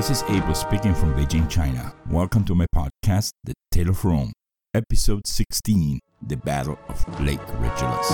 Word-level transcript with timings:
this 0.00 0.08
is 0.08 0.22
Abel 0.30 0.54
speaking 0.54 0.94
from 0.94 1.12
Beijing, 1.12 1.46
China. 1.50 1.92
Welcome 2.08 2.42
to 2.44 2.54
my 2.54 2.64
podcast, 2.74 3.32
The 3.44 3.52
Tale 3.70 3.90
of 3.90 4.02
Rome, 4.02 4.32
episode 4.72 5.26
16 5.26 6.00
The 6.22 6.38
Battle 6.38 6.78
of 6.88 7.20
Lake 7.20 7.46
Regillus. 7.60 8.08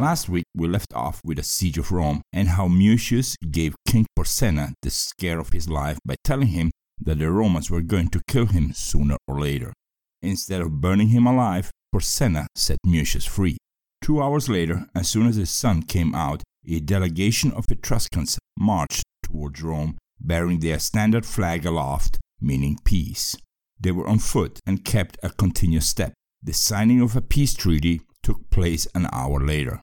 Last 0.00 0.28
week, 0.28 0.46
we 0.56 0.66
left 0.66 0.92
off 0.92 1.20
with 1.24 1.36
the 1.36 1.44
siege 1.44 1.78
of 1.78 1.92
Rome 1.92 2.20
and 2.32 2.48
how 2.48 2.66
Mucius 2.66 3.36
gave 3.52 3.76
King 3.86 4.04
Porsenna 4.18 4.72
the 4.82 4.90
scare 4.90 5.38
of 5.38 5.50
his 5.50 5.68
life 5.68 6.00
by 6.04 6.16
telling 6.24 6.48
him 6.48 6.72
that 7.00 7.20
the 7.20 7.30
Romans 7.30 7.70
were 7.70 7.80
going 7.80 8.08
to 8.08 8.20
kill 8.26 8.46
him 8.46 8.72
sooner 8.72 9.18
or 9.28 9.38
later. 9.40 9.72
Instead 10.20 10.62
of 10.62 10.80
burning 10.80 11.10
him 11.10 11.28
alive, 11.28 11.70
Porsenna 11.94 12.46
set 12.56 12.78
Mucius 12.84 13.24
free. 13.24 13.56
Two 14.04 14.20
hours 14.20 14.50
later, 14.50 14.86
as 14.94 15.08
soon 15.08 15.26
as 15.26 15.38
the 15.38 15.46
sun 15.46 15.82
came 15.82 16.14
out, 16.14 16.42
a 16.68 16.78
delegation 16.78 17.50
of 17.52 17.64
Etruscans 17.70 18.38
marched 18.54 19.02
towards 19.22 19.62
Rome, 19.62 19.96
bearing 20.20 20.60
their 20.60 20.78
standard 20.78 21.24
flag 21.24 21.64
aloft, 21.64 22.18
meaning 22.38 22.76
peace. 22.84 23.34
They 23.80 23.92
were 23.92 24.06
on 24.06 24.18
foot 24.18 24.60
and 24.66 24.84
kept 24.84 25.16
a 25.22 25.30
continuous 25.30 25.88
step. 25.88 26.12
The 26.42 26.52
signing 26.52 27.00
of 27.00 27.16
a 27.16 27.22
peace 27.22 27.54
treaty 27.54 28.02
took 28.22 28.50
place 28.50 28.86
an 28.94 29.08
hour 29.10 29.40
later. 29.40 29.80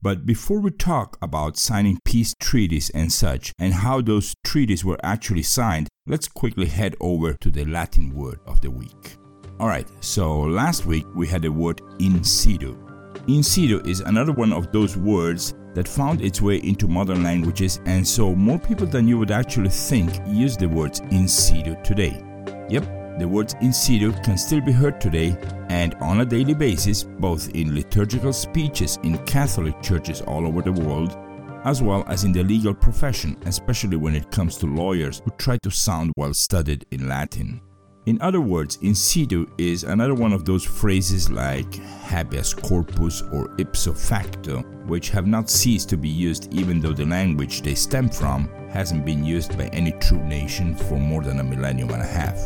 But 0.00 0.26
before 0.26 0.60
we 0.60 0.70
talk 0.70 1.18
about 1.20 1.56
signing 1.56 1.98
peace 2.04 2.34
treaties 2.38 2.90
and 2.90 3.12
such, 3.12 3.50
and 3.58 3.74
how 3.74 4.00
those 4.00 4.32
treaties 4.44 4.84
were 4.84 5.00
actually 5.02 5.42
signed, 5.42 5.88
let's 6.06 6.28
quickly 6.28 6.66
head 6.66 6.94
over 7.00 7.32
to 7.40 7.50
the 7.50 7.64
Latin 7.64 8.14
word 8.14 8.38
of 8.46 8.60
the 8.60 8.70
week. 8.70 9.16
Alright, 9.58 9.88
so 10.04 10.38
last 10.38 10.86
week 10.86 11.06
we 11.16 11.26
had 11.26 11.42
the 11.42 11.50
word 11.50 11.80
in 11.98 12.22
situ, 12.22 12.76
In 13.28 13.42
situ 13.42 13.80
is 13.84 14.02
another 14.02 14.30
one 14.30 14.52
of 14.52 14.70
those 14.70 14.96
words 14.96 15.54
that 15.74 15.88
found 15.88 16.22
its 16.22 16.40
way 16.40 16.58
into 16.58 16.86
modern 16.86 17.24
languages, 17.24 17.80
and 17.84 18.06
so 18.06 18.36
more 18.36 18.56
people 18.56 18.86
than 18.86 19.08
you 19.08 19.18
would 19.18 19.32
actually 19.32 19.68
think 19.68 20.12
use 20.28 20.56
the 20.56 20.68
words 20.68 21.00
in 21.10 21.26
situ 21.26 21.74
today. 21.82 22.22
Yep, 22.68 23.18
the 23.18 23.26
words 23.26 23.56
in 23.60 23.72
situ 23.72 24.12
can 24.22 24.38
still 24.38 24.60
be 24.60 24.70
heard 24.70 25.00
today 25.00 25.36
and 25.70 25.94
on 25.94 26.20
a 26.20 26.24
daily 26.24 26.54
basis, 26.54 27.02
both 27.02 27.50
in 27.50 27.74
liturgical 27.74 28.32
speeches 28.32 29.00
in 29.02 29.18
Catholic 29.26 29.82
churches 29.82 30.20
all 30.20 30.46
over 30.46 30.62
the 30.62 30.70
world, 30.70 31.16
as 31.64 31.82
well 31.82 32.04
as 32.06 32.22
in 32.22 32.30
the 32.30 32.44
legal 32.44 32.74
profession, 32.74 33.36
especially 33.46 33.96
when 33.96 34.14
it 34.14 34.30
comes 34.30 34.56
to 34.56 34.66
lawyers 34.66 35.20
who 35.24 35.32
try 35.32 35.58
to 35.64 35.70
sound 35.70 36.12
well 36.16 36.32
studied 36.32 36.86
in 36.92 37.08
Latin. 37.08 37.60
In 38.06 38.22
other 38.22 38.40
words, 38.40 38.78
in 38.82 38.94
situ 38.94 39.48
is 39.58 39.82
another 39.82 40.14
one 40.14 40.32
of 40.32 40.44
those 40.44 40.64
phrases 40.64 41.28
like 41.28 41.74
habeas 41.74 42.54
corpus 42.54 43.20
or 43.32 43.52
ipso 43.58 43.92
facto, 43.92 44.62
which 44.86 45.10
have 45.10 45.26
not 45.26 45.50
ceased 45.50 45.88
to 45.88 45.96
be 45.96 46.08
used 46.08 46.54
even 46.54 46.78
though 46.78 46.92
the 46.92 47.04
language 47.04 47.62
they 47.62 47.74
stem 47.74 48.08
from 48.08 48.48
hasn't 48.70 49.04
been 49.04 49.24
used 49.24 49.58
by 49.58 49.66
any 49.72 49.90
true 49.98 50.22
nation 50.22 50.76
for 50.76 51.00
more 51.00 51.22
than 51.22 51.40
a 51.40 51.44
millennium 51.44 51.90
and 51.90 52.02
a 52.02 52.06
half. 52.06 52.38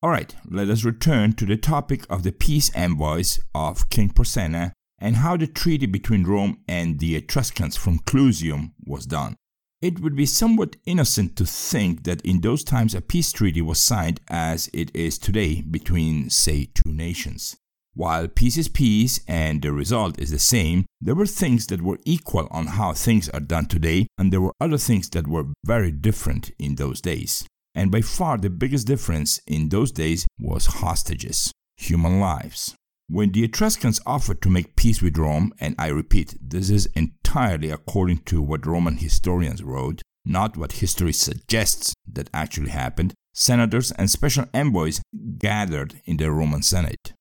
Alright, 0.01 0.37
let 0.49 0.69
us 0.71 0.85
return 0.85 1.33
to 1.33 1.45
the 1.45 1.57
topic 1.57 2.07
of 2.09 2.23
the 2.23 2.31
peace 2.31 2.71
envoys 2.73 3.41
of 3.53 3.91
King 3.91 4.11
Porsenna 4.11 4.71
and 5.01 5.17
how 5.17 5.37
the 5.37 5.49
treaty 5.49 5.87
between 5.87 6.23
Rome 6.23 6.61
and 6.69 7.01
the 7.01 7.17
Etruscans 7.17 7.77
from 7.77 7.99
Clusium 7.99 8.75
was 8.87 9.07
done. 9.07 9.35
It 9.83 9.99
would 9.99 10.15
be 10.15 10.25
somewhat 10.25 10.77
innocent 10.87 11.35
to 11.37 11.45
think 11.45 12.05
that 12.05 12.21
in 12.21 12.43
those 12.43 12.63
times 12.63 12.95
a 12.95 13.01
peace 13.01 13.33
treaty 13.33 13.61
was 13.61 13.81
signed 13.81 14.21
as 14.29 14.71
it 14.73 14.95
is 14.95 15.19
today 15.19 15.63
between, 15.63 16.31
say, 16.31 16.69
two 16.73 16.93
nations. 16.93 17.57
While 17.95 18.29
peace 18.29 18.57
is 18.57 18.69
peace 18.69 19.19
and 19.27 19.63
the 19.63 19.73
result 19.73 20.21
is 20.21 20.31
the 20.31 20.39
same, 20.39 20.87
there 21.01 21.17
were 21.17 21.27
things 21.27 21.67
that 21.67 21.83
were 21.83 21.99
equal 22.05 22.47
on 22.53 22.67
how 22.69 22.93
things 22.93 23.29
are 23.31 23.41
done 23.41 23.67
today, 23.67 24.07
and 24.17 24.33
there 24.33 24.41
were 24.41 24.55
other 24.61 24.79
things 24.79 25.09
that 25.11 25.27
were 25.27 25.47
very 25.65 25.91
different 25.91 26.53
in 26.57 26.77
those 26.77 27.01
days. 27.01 27.45
And 27.75 27.91
by 27.91 28.01
far 28.01 28.39
the 28.39 28.51
biggest 28.51 28.87
difference 28.87 29.41
in 29.47 29.69
those 29.69 29.93
days 29.93 30.27
was 30.39 30.67
hostages, 30.67 31.53
human 31.77 32.21
lives. 32.21 32.75
When 33.09 33.33
the 33.33 33.45
Etruscans 33.45 34.01
offered 34.05 34.43
to 34.43 34.51
make 34.51 34.77
peace 34.77 35.01
with 35.01 35.17
Rome, 35.17 35.55
and 35.61 35.75
I 35.79 35.89
repeat, 35.89 36.37
this 36.41 36.69
is 36.69 36.87
entirely 36.95 37.71
according 37.71 38.19
to 38.27 38.43
what 38.43 38.67
Roman 38.67 38.99
historians 38.99 39.63
wrote, 39.63 40.03
not 40.27 40.57
what 40.57 40.73
history 40.73 41.15
suggests 41.15 41.95
that 42.13 42.29
actually 42.35 42.71
happened, 42.71 43.15
senators 43.33 43.93
and 43.93 44.11
special 44.11 44.45
envoys 44.53 45.01
gathered 45.39 46.03
in 46.05 46.19
the 46.19 46.31
Roman 46.31 46.63
Senate. 46.63 47.15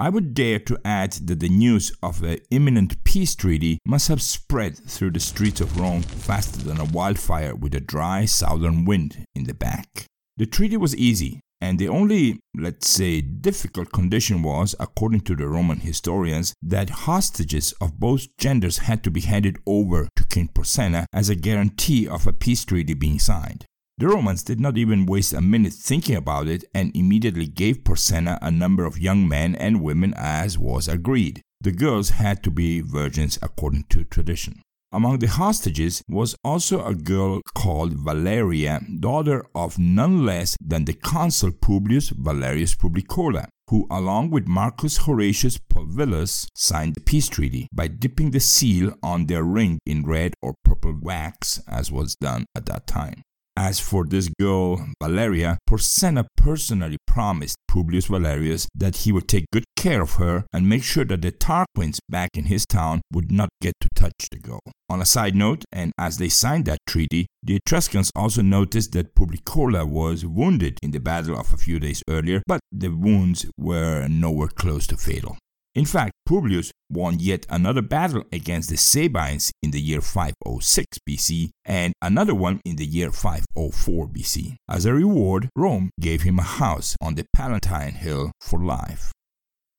I 0.00 0.08
would 0.08 0.32
dare 0.32 0.58
to 0.60 0.78
add 0.82 1.12
that 1.26 1.40
the 1.40 1.50
news 1.50 1.92
of 2.02 2.20
the 2.20 2.40
imminent 2.50 3.04
peace 3.04 3.34
treaty 3.34 3.76
must 3.84 4.08
have 4.08 4.22
spread 4.22 4.78
through 4.78 5.10
the 5.10 5.20
streets 5.20 5.60
of 5.60 5.78
Rome 5.78 6.00
faster 6.00 6.58
than 6.62 6.80
a 6.80 6.86
wildfire 6.86 7.54
with 7.54 7.74
a 7.74 7.80
dry 7.80 8.24
southern 8.24 8.86
wind 8.86 9.26
in 9.34 9.44
the 9.44 9.52
back. 9.52 10.06
The 10.38 10.46
treaty 10.46 10.78
was 10.78 10.96
easy, 10.96 11.40
and 11.60 11.78
the 11.78 11.90
only, 11.90 12.40
let's 12.56 12.88
say, 12.88 13.20
difficult 13.20 13.92
condition 13.92 14.42
was, 14.42 14.74
according 14.80 15.20
to 15.20 15.36
the 15.36 15.46
Roman 15.46 15.80
historians, 15.80 16.54
that 16.62 17.04
hostages 17.04 17.72
of 17.78 18.00
both 18.00 18.34
genders 18.38 18.78
had 18.78 19.04
to 19.04 19.10
be 19.10 19.20
handed 19.20 19.58
over 19.66 20.08
to 20.16 20.26
King 20.28 20.48
Porsenna 20.48 21.04
as 21.12 21.28
a 21.28 21.34
guarantee 21.34 22.08
of 22.08 22.26
a 22.26 22.32
peace 22.32 22.64
treaty 22.64 22.94
being 22.94 23.18
signed. 23.18 23.66
The 24.00 24.08
Romans 24.08 24.42
did 24.42 24.58
not 24.58 24.78
even 24.78 25.04
waste 25.04 25.34
a 25.34 25.42
minute 25.42 25.74
thinking 25.74 26.16
about 26.16 26.48
it 26.48 26.64
and 26.74 26.90
immediately 26.96 27.46
gave 27.46 27.84
Porsenna 27.84 28.38
a 28.40 28.50
number 28.50 28.86
of 28.86 28.98
young 28.98 29.28
men 29.28 29.54
and 29.54 29.82
women 29.82 30.14
as 30.16 30.56
was 30.56 30.88
agreed. 30.88 31.42
The 31.60 31.70
girls 31.70 32.08
had 32.08 32.42
to 32.44 32.50
be 32.50 32.80
virgins 32.80 33.38
according 33.42 33.84
to 33.90 34.04
tradition. 34.04 34.62
Among 34.90 35.18
the 35.18 35.26
hostages 35.26 36.02
was 36.08 36.34
also 36.42 36.82
a 36.82 36.94
girl 36.94 37.42
called 37.54 37.92
Valeria, 37.92 38.80
daughter 39.00 39.44
of 39.54 39.78
none 39.78 40.24
less 40.24 40.56
than 40.64 40.86
the 40.86 40.94
consul 40.94 41.50
Publius 41.50 42.08
Valerius 42.08 42.74
Publicola, 42.74 43.48
who, 43.68 43.86
along 43.90 44.30
with 44.30 44.48
Marcus 44.48 44.96
Horatius 44.96 45.58
Pulvillus, 45.58 46.48
signed 46.54 46.94
the 46.94 47.02
peace 47.02 47.28
treaty 47.28 47.68
by 47.70 47.86
dipping 47.86 48.30
the 48.30 48.40
seal 48.40 48.94
on 49.02 49.26
their 49.26 49.44
ring 49.44 49.78
in 49.84 50.06
red 50.06 50.32
or 50.40 50.54
purple 50.64 50.96
wax, 51.02 51.60
as 51.68 51.92
was 51.92 52.16
done 52.16 52.46
at 52.56 52.64
that 52.64 52.86
time. 52.86 53.22
As 53.62 53.78
for 53.78 54.06
this 54.06 54.30
girl, 54.40 54.86
Valeria, 55.02 55.58
Porsenna 55.68 56.24
personally 56.34 56.96
promised 57.06 57.58
Publius 57.68 58.06
Valerius 58.06 58.66
that 58.74 58.96
he 58.96 59.12
would 59.12 59.28
take 59.28 59.44
good 59.52 59.66
care 59.76 60.00
of 60.00 60.14
her 60.14 60.46
and 60.50 60.66
make 60.66 60.82
sure 60.82 61.04
that 61.04 61.20
the 61.20 61.30
Tarquins 61.30 61.98
back 62.08 62.30
in 62.38 62.44
his 62.44 62.64
town 62.64 63.02
would 63.12 63.30
not 63.30 63.50
get 63.60 63.74
to 63.82 63.88
touch 63.94 64.28
the 64.30 64.38
girl. 64.38 64.62
On 64.88 65.02
a 65.02 65.04
side 65.04 65.34
note, 65.34 65.66
and 65.70 65.92
as 65.98 66.16
they 66.16 66.30
signed 66.30 66.64
that 66.64 66.78
treaty, 66.86 67.26
the 67.42 67.56
Etruscans 67.56 68.10
also 68.16 68.40
noticed 68.40 68.92
that 68.92 69.14
Publicola 69.14 69.86
was 69.86 70.24
wounded 70.24 70.78
in 70.82 70.92
the 70.92 70.98
battle 70.98 71.38
of 71.38 71.52
a 71.52 71.58
few 71.58 71.78
days 71.78 72.02
earlier, 72.08 72.42
but 72.46 72.60
the 72.72 72.88
wounds 72.88 73.44
were 73.58 74.08
nowhere 74.08 74.48
close 74.48 74.86
to 74.86 74.96
fatal. 74.96 75.36
In 75.74 75.84
fact, 75.84 76.12
Publius 76.26 76.72
won 76.90 77.20
yet 77.20 77.46
another 77.48 77.82
battle 77.82 78.24
against 78.32 78.70
the 78.70 78.76
Sabines 78.76 79.52
in 79.62 79.70
the 79.70 79.80
year 79.80 80.00
506 80.00 80.98
BC 81.08 81.50
and 81.64 81.92
another 82.02 82.34
one 82.34 82.60
in 82.64 82.74
the 82.74 82.84
year 82.84 83.12
504 83.12 84.08
BC. 84.08 84.56
As 84.68 84.84
a 84.84 84.92
reward, 84.92 85.48
Rome 85.54 85.90
gave 86.00 86.22
him 86.22 86.40
a 86.40 86.42
house 86.42 86.96
on 87.00 87.14
the 87.14 87.24
Palatine 87.32 87.94
Hill 87.94 88.32
for 88.40 88.58
life. 88.58 89.12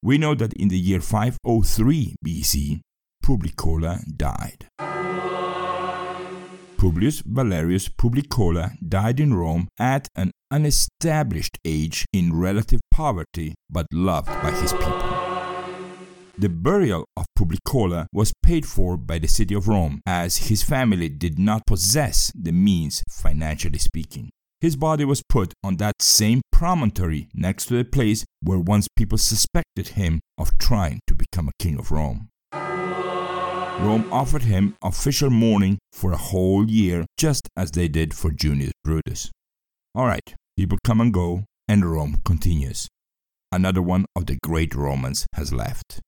We 0.01 0.17
know 0.17 0.33
that 0.35 0.53
in 0.53 0.69
the 0.69 0.79
year 0.79 1.01
503 1.01 2.15
BC, 2.25 2.79
Publicola 3.23 3.99
died. 4.15 4.67
Publius 6.77 7.21
Valerius 7.21 7.89
Publicola 7.89 8.71
died 8.87 9.19
in 9.19 9.33
Rome 9.33 9.67
at 9.77 10.07
an 10.15 10.31
unestablished 10.49 11.59
age 11.65 12.05
in 12.13 12.33
relative 12.33 12.79
poverty 12.89 13.53
but 13.69 13.85
loved 13.91 14.29
by 14.41 14.51
his 14.51 14.71
people. 14.73 15.20
The 16.41 16.49
burial 16.49 17.05
of 17.15 17.27
Publicola 17.37 18.07
was 18.11 18.33
paid 18.41 18.65
for 18.65 18.97
by 18.97 19.19
the 19.19 19.27
city 19.27 19.53
of 19.53 19.67
Rome, 19.67 20.01
as 20.07 20.49
his 20.49 20.63
family 20.63 21.07
did 21.07 21.37
not 21.37 21.67
possess 21.67 22.31
the 22.33 22.51
means, 22.51 23.03
financially 23.11 23.77
speaking. 23.77 24.31
His 24.59 24.75
body 24.75 25.05
was 25.05 25.21
put 25.21 25.53
on 25.63 25.77
that 25.77 26.01
same 26.01 26.41
promontory 26.51 27.29
next 27.35 27.67
to 27.67 27.75
the 27.75 27.83
place 27.85 28.25
where 28.41 28.57
once 28.57 28.87
people 28.95 29.19
suspected 29.19 29.89
him 29.89 30.19
of 30.39 30.57
trying 30.57 31.01
to 31.05 31.13
become 31.13 31.47
a 31.47 31.63
king 31.63 31.77
of 31.77 31.91
Rome. 31.91 32.29
Rome 32.51 34.11
offered 34.11 34.41
him 34.41 34.75
official 34.81 35.29
mourning 35.29 35.77
for 35.93 36.11
a 36.11 36.17
whole 36.17 36.67
year, 36.67 37.05
just 37.19 37.49
as 37.55 37.69
they 37.69 37.87
did 37.87 38.15
for 38.15 38.31
Junius 38.31 38.73
Brutus. 38.83 39.29
Alright, 39.95 40.33
people 40.57 40.79
come 40.83 41.01
and 41.01 41.13
go, 41.13 41.43
and 41.67 41.85
Rome 41.85 42.19
continues. 42.25 42.87
Another 43.51 43.83
one 43.83 44.05
of 44.15 44.25
the 44.25 44.39
great 44.41 44.73
Romans 44.73 45.27
has 45.35 45.53
left. 45.53 46.01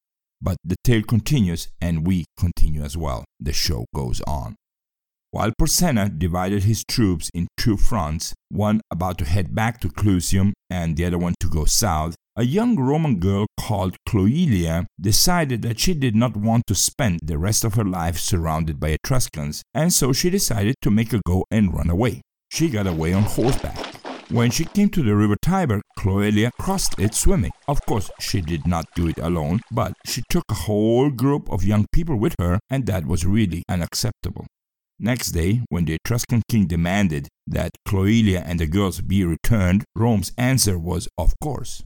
But 0.44 0.57
the 0.63 0.75
tale 0.84 1.04
continues 1.04 1.69
and 1.80 2.06
we 2.06 2.25
continue 2.38 2.84
as 2.84 2.98
well. 2.98 3.24
The 3.40 3.54
show 3.54 3.86
goes 3.95 4.22
on. 4.28 4.56
While 5.31 5.54
Porsenna 5.60 6.19
divided 6.19 6.63
his 6.63 6.84
troops 6.84 7.31
in 7.34 7.48
two 7.57 7.78
fronts, 7.78 8.34
one 8.50 8.81
about 8.92 9.18
to 9.19 9.25
head 9.25 9.56
back 9.56 9.80
to 9.81 9.88
Clusium 9.88 10.51
and 10.69 10.95
the 10.95 11.06
other 11.06 11.18
one 11.18 11.34
to 11.40 11.50
go 11.50 11.66
south, 11.66 12.16
a 12.36 12.44
young 12.44 12.75
Roman 12.75 13.19
girl 13.19 13.45
called 13.60 13.95
Cloelia 14.07 14.86
decided 15.00 15.62
that 15.62 15.80
she 15.80 15.94
did 15.94 16.16
not 16.16 16.36
want 16.36 16.68
to 16.68 16.75
spend 16.75 17.22
the 17.24 17.38
rest 17.38 17.63
of 17.63 17.75
her 17.75 17.86
life 17.86 18.19
surrounded 18.19 18.80
by 18.80 18.90
Etruscans, 18.90 19.63
and 19.74 19.94
so 19.94 20.13
she 20.13 20.30
decided 20.30 20.75
to 20.81 20.92
make 20.92 21.13
a 21.13 21.22
go 21.25 21.45
and 21.50 21.74
run 21.74 21.90
away. 21.90 22.22
She 22.51 22.69
got 22.69 22.86
away 22.86 23.13
on 23.13 23.24
horseback. 23.24 23.82
When 24.30 24.52
she 24.52 24.66
came 24.66 24.90
to 24.90 25.04
the 25.04 25.16
river 25.16 25.36
Tiber, 25.42 25.81
Cloelia 26.00 26.52
crossed 26.60 26.98
it 26.98 27.14
swimming. 27.14 27.52
Of 27.68 27.86
course, 27.86 28.10
she 28.20 28.42
did 28.42 28.66
not 28.66 28.86
do 28.96 29.08
it 29.08 29.18
alone, 29.20 29.60
but 29.72 29.94
she 30.06 30.24
took 30.30 30.46
a 30.50 30.56
whole 30.66 31.12
group 31.12 31.52
of 31.52 31.64
young 31.64 31.86
people 31.92 32.16
with 32.16 32.34
her, 32.40 32.60
and 32.70 32.86
that 32.88 33.06
was 33.06 33.25
really 33.25 33.64
unacceptable. 33.70 34.48
Next 35.00 35.31
day, 35.31 35.62
when 35.70 35.86
the 35.86 35.98
Etruscan 36.04 36.44
king 36.50 36.66
demanded 36.68 37.28
that 37.46 37.72
Cloelia 37.88 38.42
and 38.46 38.60
the 38.60 38.66
girls 38.68 39.02
be 39.02 39.25
returned, 39.25 39.84
Rome's 39.96 40.31
answer 40.38 40.80
was 40.80 41.08
of 41.18 41.34
course. 41.42 41.84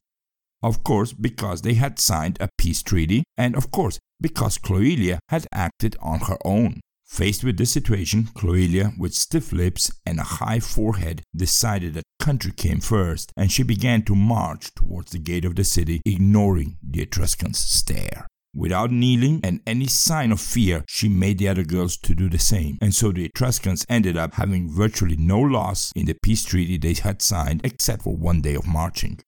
Of 0.62 0.84
course, 0.84 1.12
because 1.12 1.62
they 1.62 1.74
had 1.74 1.98
signed 1.98 2.38
a 2.40 2.48
peace 2.56 2.82
treaty, 2.82 3.24
and 3.36 3.56
of 3.56 3.70
course, 3.70 3.98
because 4.20 4.58
Cloelia 4.58 5.18
had 5.28 5.46
acted 5.52 5.96
on 6.00 6.20
her 6.20 6.38
own. 6.44 6.80
Faced 7.08 7.42
with 7.42 7.56
this 7.56 7.72
situation, 7.72 8.24
Cloelia, 8.34 8.96
with 8.98 9.14
stiff 9.14 9.50
lips 9.50 9.90
and 10.06 10.20
a 10.20 10.24
high 10.38 10.60
forehead, 10.60 11.22
decided 11.34 11.94
that 11.94 12.04
country 12.20 12.52
came 12.52 12.80
first, 12.80 13.32
and 13.36 13.50
she 13.50 13.62
began 13.62 14.02
to 14.02 14.14
march 14.14 14.72
towards 14.74 15.10
the 15.10 15.18
gate 15.18 15.44
of 15.44 15.56
the 15.56 15.64
city, 15.64 16.00
ignoring 16.04 16.76
the 16.82 17.02
Etruscans' 17.02 17.58
stare. 17.58 18.26
Without 18.54 18.90
kneeling 18.90 19.40
and 19.42 19.60
any 19.66 19.86
sign 19.86 20.32
of 20.32 20.40
fear, 20.40 20.84
she 20.86 21.08
made 21.08 21.38
the 21.38 21.48
other 21.48 21.64
girls 21.64 21.96
to 21.96 22.14
do 22.14 22.28
the 22.28 22.38
same, 22.38 22.78
and 22.80 22.94
so 22.94 23.10
the 23.10 23.24
Etruscans 23.24 23.84
ended 23.88 24.16
up 24.16 24.34
having 24.34 24.70
virtually 24.70 25.16
no 25.16 25.40
loss 25.40 25.92
in 25.96 26.06
the 26.06 26.16
peace 26.22 26.44
treaty 26.44 26.76
they 26.76 26.94
had 26.94 27.22
signed 27.22 27.60
except 27.64 28.02
for 28.02 28.16
one 28.16 28.40
day 28.40 28.54
of 28.54 28.66
marching. 28.66 29.20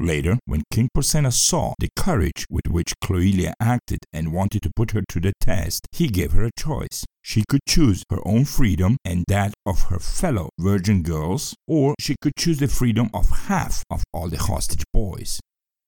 Later, 0.00 0.38
when 0.44 0.62
King 0.70 0.88
Porsenna 0.94 1.32
saw 1.32 1.74
the 1.80 1.90
courage 1.96 2.46
with 2.48 2.68
which 2.68 2.94
Cloelia 3.02 3.52
acted 3.58 3.98
and 4.12 4.32
wanted 4.32 4.62
to 4.62 4.70
put 4.76 4.92
her 4.92 5.02
to 5.08 5.20
the 5.20 5.32
test, 5.40 5.88
he 5.90 6.06
gave 6.06 6.30
her 6.32 6.44
a 6.44 6.52
choice. 6.56 7.04
She 7.20 7.42
could 7.48 7.62
choose 7.66 8.04
her 8.08 8.20
own 8.24 8.44
freedom 8.44 8.98
and 9.04 9.24
that 9.26 9.54
of 9.66 9.84
her 9.84 9.98
fellow 9.98 10.50
virgin 10.58 11.02
girls, 11.02 11.56
or 11.66 11.96
she 11.98 12.14
could 12.22 12.36
choose 12.36 12.58
the 12.58 12.68
freedom 12.68 13.10
of 13.12 13.28
half 13.48 13.82
of 13.90 14.04
all 14.12 14.28
the 14.28 14.38
hostage 14.38 14.84
boys. 14.94 15.40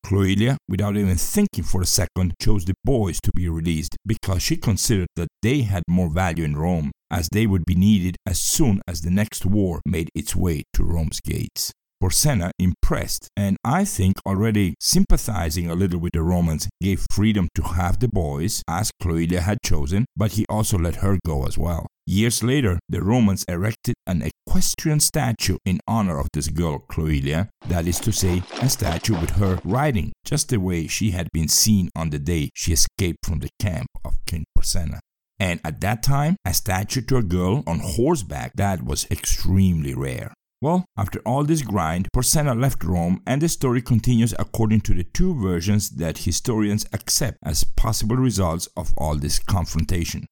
Cloelia, 0.04 0.56
without 0.68 0.96
even 0.96 1.16
thinking 1.16 1.62
for 1.62 1.80
a 1.80 1.86
second, 1.86 2.34
chose 2.42 2.64
the 2.64 2.74
boys 2.84 3.20
to 3.20 3.30
be 3.32 3.48
released 3.48 3.96
because 4.04 4.42
she 4.42 4.56
considered 4.56 5.08
that 5.14 5.28
they 5.42 5.62
had 5.62 5.84
more 5.86 6.10
value 6.10 6.42
in 6.42 6.56
Rome, 6.56 6.90
as 7.12 7.28
they 7.30 7.46
would 7.46 7.64
be 7.64 7.76
needed 7.76 8.16
as 8.26 8.40
soon 8.40 8.80
as 8.88 9.02
the 9.02 9.10
next 9.10 9.46
war 9.46 9.80
made 9.86 10.10
its 10.16 10.34
way 10.34 10.64
to 10.74 10.82
Rome's 10.82 11.20
gates. 11.20 11.72
Porsenna, 12.00 12.50
impressed 12.58 13.28
and 13.36 13.56
I 13.64 13.84
think 13.84 14.16
already 14.26 14.74
sympathizing 14.80 15.70
a 15.70 15.74
little 15.74 16.00
with 16.00 16.12
the 16.12 16.22
Romans, 16.22 16.68
gave 16.80 17.06
freedom 17.10 17.48
to 17.54 17.62
half 17.62 17.98
the 17.98 18.08
boys, 18.08 18.62
as 18.66 18.90
Cloelia 19.02 19.40
had 19.40 19.58
chosen, 19.62 20.06
but 20.16 20.32
he 20.32 20.46
also 20.48 20.78
let 20.78 20.96
her 20.96 21.18
go 21.26 21.46
as 21.46 21.58
well. 21.58 21.86
Years 22.06 22.42
later, 22.42 22.80
the 22.88 23.02
Romans 23.02 23.44
erected 23.48 23.94
an 24.06 24.22
equestrian 24.22 24.98
statue 24.98 25.58
in 25.64 25.78
honor 25.86 26.18
of 26.18 26.28
this 26.32 26.48
girl, 26.48 26.80
Cloelia, 26.90 27.48
that 27.68 27.86
is 27.86 28.00
to 28.00 28.12
say, 28.12 28.42
a 28.60 28.68
statue 28.68 29.20
with 29.20 29.30
her 29.30 29.60
riding, 29.64 30.12
just 30.24 30.48
the 30.48 30.58
way 30.58 30.86
she 30.86 31.12
had 31.12 31.28
been 31.32 31.48
seen 31.48 31.90
on 31.94 32.10
the 32.10 32.18
day 32.18 32.50
she 32.54 32.72
escaped 32.72 33.24
from 33.24 33.38
the 33.38 33.50
camp 33.60 33.86
of 34.04 34.18
King 34.26 34.44
Porsenna. 34.56 34.98
And 35.38 35.60
at 35.64 35.80
that 35.80 36.02
time, 36.02 36.36
a 36.44 36.52
statue 36.52 37.00
to 37.02 37.16
a 37.16 37.22
girl 37.22 37.62
on 37.66 37.78
horseback, 37.78 38.54
that 38.56 38.84
was 38.84 39.06
extremely 39.10 39.94
rare. 39.94 40.34
Well, 40.62 40.84
after 40.94 41.20
all 41.20 41.44
this 41.44 41.62
grind, 41.62 42.08
Porsenna 42.14 42.54
left 42.54 42.84
Rome, 42.84 43.22
and 43.26 43.40
the 43.40 43.48
story 43.48 43.80
continues 43.80 44.34
according 44.38 44.82
to 44.82 44.94
the 44.94 45.04
two 45.04 45.34
versions 45.34 45.88
that 45.90 46.18
historians 46.18 46.86
accept 46.92 47.38
as 47.42 47.64
possible 47.64 48.16
results 48.16 48.68
of 48.76 48.92
all 48.98 49.16
this 49.16 49.38
confrontation. 49.38 50.26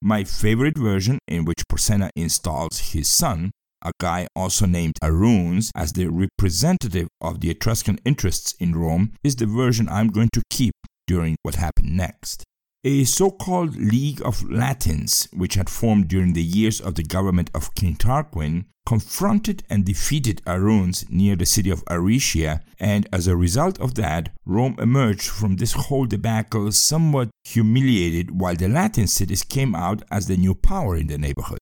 My 0.00 0.24
favorite 0.24 0.78
version, 0.78 1.18
in 1.28 1.44
which 1.44 1.64
Porsenna 1.70 2.08
installs 2.16 2.92
his 2.92 3.10
son, 3.10 3.50
a 3.82 3.92
guy 4.00 4.26
also 4.34 4.64
named 4.64 4.94
Aruns, 5.02 5.70
as 5.74 5.92
the 5.92 6.06
representative 6.06 7.08
of 7.20 7.40
the 7.40 7.50
Etruscan 7.50 7.98
interests 8.06 8.54
in 8.58 8.74
Rome, 8.74 9.12
is 9.22 9.36
the 9.36 9.46
version 9.46 9.86
I'm 9.90 10.08
going 10.08 10.30
to 10.32 10.42
keep 10.48 10.72
during 11.06 11.36
what 11.42 11.56
happened 11.56 11.94
next. 11.94 12.44
A 12.84 13.02
so 13.04 13.32
called 13.32 13.74
League 13.74 14.22
of 14.24 14.48
Latins, 14.48 15.26
which 15.32 15.54
had 15.54 15.68
formed 15.68 16.06
during 16.06 16.34
the 16.34 16.42
years 16.42 16.80
of 16.80 16.94
the 16.94 17.02
government 17.02 17.50
of 17.52 17.74
King 17.74 17.96
Tarquin, 17.96 18.66
confronted 18.86 19.64
and 19.68 19.84
defeated 19.84 20.40
Aruns 20.46 21.10
near 21.10 21.34
the 21.34 21.44
city 21.44 21.70
of 21.70 21.84
Aricia, 21.86 22.60
and 22.78 23.08
as 23.12 23.26
a 23.26 23.36
result 23.36 23.80
of 23.80 23.96
that, 23.96 24.30
Rome 24.46 24.76
emerged 24.78 25.28
from 25.28 25.56
this 25.56 25.72
whole 25.72 26.06
debacle 26.06 26.70
somewhat 26.70 27.30
humiliated, 27.44 28.40
while 28.40 28.54
the 28.54 28.68
Latin 28.68 29.08
cities 29.08 29.42
came 29.42 29.74
out 29.74 30.02
as 30.10 30.28
the 30.28 30.36
new 30.36 30.54
power 30.54 30.96
in 30.96 31.08
the 31.08 31.18
neighborhood. 31.18 31.58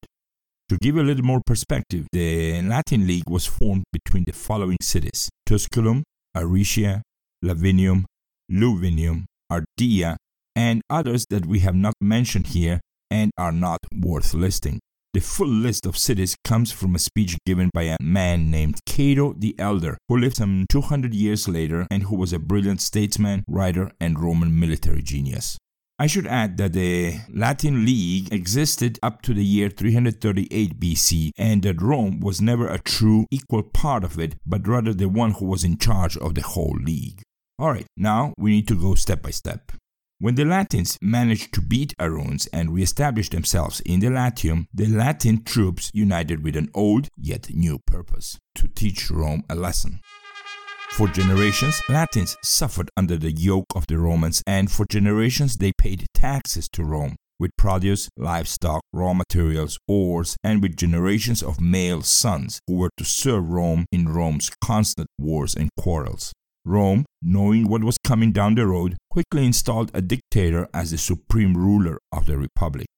To 0.69 0.77
give 0.77 0.99
a 0.99 1.03
little 1.03 1.25
more 1.25 1.41
perspective, 1.47 2.07
the 2.13 2.61
Latin 2.61 3.07
League 3.07 3.31
was 3.31 3.47
formed 3.47 3.85
between 3.91 4.25
the 4.25 4.33
following 4.33 4.77
cities 4.83 5.31
Tusculum, 5.47 6.03
Aricia, 6.37 7.01
Lavinium, 7.43 8.05
Lanuvium, 8.53 9.25
Ardea, 9.51 10.17
and 10.57 10.83
others 10.91 11.27
that 11.31 11.47
we 11.47 11.61
have 11.61 11.77
not 11.77 11.95
mentioned 12.01 12.49
here 12.49 12.81
and 13.11 13.31
are 13.39 13.53
not 13.53 13.79
worth 13.95 14.35
listing. 14.35 14.81
The 15.13 15.21
full 15.21 15.49
list 15.49 15.87
of 15.87 15.97
cities 15.97 16.37
comes 16.45 16.73
from 16.73 16.95
a 16.95 16.99
speech 16.99 17.39
given 17.47 17.71
by 17.73 17.85
a 17.85 17.97
man 18.03 18.51
named 18.51 18.81
Cato 18.87 19.33
the 19.33 19.55
Elder, 19.59 19.97
who 20.09 20.19
lived 20.19 20.37
some 20.37 20.67
200 20.69 21.15
years 21.15 21.49
later 21.49 21.87
and 21.91 22.03
who 22.03 22.17
was 22.17 22.33
a 22.33 22.39
brilliant 22.39 22.81
statesman, 22.83 23.45
writer, 23.49 23.93
and 24.01 24.21
Roman 24.21 24.59
military 24.59 25.03
genius. 25.03 25.57
I 25.99 26.07
should 26.07 26.27
add 26.27 26.59
that 26.59 26.75
the 26.75 27.21
Latin 27.33 27.87
League 27.87 28.31
existed 28.31 28.99
up 29.03 29.23
to 29.23 29.33
the 29.33 29.45
year 29.45 29.71
338 29.71 30.79
BC 30.79 31.31
and 31.39 31.63
that 31.63 31.81
Rome 31.81 32.21
was 32.21 32.43
never 32.43 32.69
a 32.69 32.79
true 32.79 33.25
equal 33.31 33.63
part 33.63 34.05
of 34.05 34.19
it, 34.19 34.35
but 34.45 34.69
rather 34.69 34.93
the 34.93 35.09
one 35.09 35.31
who 35.31 35.47
was 35.47 35.65
in 35.65 35.79
charge 35.79 36.19
of 36.19 36.35
the 36.35 36.43
whole 36.43 36.77
league. 36.79 37.23
Alright, 37.59 37.87
now 37.97 38.35
we 38.37 38.51
need 38.51 38.69
to 38.69 38.79
go 38.79 38.95
step 38.95 39.23
by 39.23 39.31
step. 39.31 39.73
When 40.19 40.35
the 40.35 40.47
Latins 40.47 40.97
managed 41.03 41.53
to 41.53 41.61
beat 41.61 41.95
Aruns 41.99 42.49
and 42.51 42.73
re-establish 42.73 43.29
themselves 43.29 43.81
in 43.81 44.01
the 44.01 44.09
Latium, 44.09 44.67
the 44.73 44.87
Latin 44.87 45.45
troops 45.45 45.91
united 45.93 46.43
with 46.43 46.57
an 46.57 46.71
old 46.73 47.09
yet 47.19 47.51
new 47.51 47.79
purpose 47.87 48.39
to 48.55 48.67
teach 48.67 49.11
Rome 49.11 49.45
a 49.51 49.55
lesson. 49.55 50.01
For 50.93 51.07
generations, 51.09 51.83
Latins 51.91 52.39
suffered 52.43 52.89
under 52.97 53.19
the 53.19 53.31
yoke 53.31 53.67
of 53.75 53.87
the 53.89 53.99
Romans, 53.99 54.43
and 54.47 54.71
for 54.71 54.87
generations 54.89 55.59
they 55.59 55.73
paid 55.77 56.07
taxes 56.15 56.67
to 56.73 56.83
Rome 56.83 57.17
with 57.39 57.51
produce, 57.59 58.09
livestock, 58.17 58.81
raw 58.95 59.13
materials, 59.13 59.79
ores, 59.87 60.39
and 60.43 60.63
with 60.63 60.79
generations 60.79 61.43
of 61.43 61.61
male 61.61 62.01
sons 62.01 62.59
who 62.67 62.77
were 62.77 62.91
to 62.97 63.05
serve 63.05 63.51
Rome 63.51 63.85
in 63.93 64.09
Rome's 64.09 64.51
constant 64.65 65.09
wars 65.19 65.55
and 65.55 65.69
quarrels. 65.77 66.33
Rome, 66.67 67.07
knowing 67.23 67.69
what 67.69 67.85
was 67.85 67.97
coming 68.05 68.33
down 68.33 68.57
the 68.57 68.67
road, 68.67 68.97
quickly 69.09 69.47
installed 69.47 69.91
a 69.95 70.03
dictator 70.03 70.69
as 70.75 70.91
the 70.91 70.99
supreme 70.99 71.55
ruler 71.57 71.99
of 72.13 72.27
the 72.27 72.37
republic. 72.37 72.89